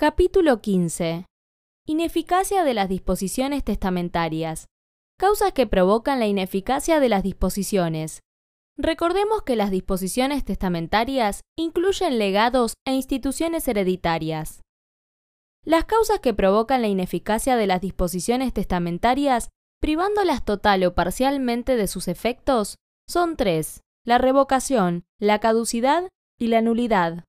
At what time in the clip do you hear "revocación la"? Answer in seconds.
24.16-25.40